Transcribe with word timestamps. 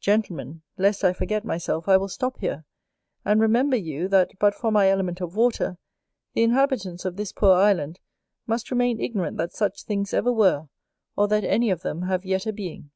Gentlemen, 0.00 0.62
lest 0.78 1.04
I 1.04 1.12
forget 1.12 1.44
myself, 1.44 1.86
I 1.86 1.98
will 1.98 2.08
stop 2.08 2.38
here, 2.38 2.64
and 3.26 3.42
remember 3.42 3.76
you, 3.76 4.08
that 4.08 4.30
but 4.38 4.54
for 4.54 4.70
my 4.70 4.88
element 4.88 5.20
of 5.20 5.36
water, 5.36 5.76
the 6.32 6.42
inhabitants 6.42 7.04
of 7.04 7.16
this 7.16 7.30
poor 7.30 7.52
island 7.52 8.00
must 8.46 8.70
remain 8.70 8.98
ignorant 9.02 9.36
that 9.36 9.52
such 9.52 9.82
things 9.82 10.14
ever 10.14 10.32
were, 10.32 10.70
or 11.14 11.28
that 11.28 11.44
any 11.44 11.68
of 11.68 11.82
them 11.82 12.04
have 12.04 12.24
yet 12.24 12.46
a 12.46 12.54
being. 12.54 12.90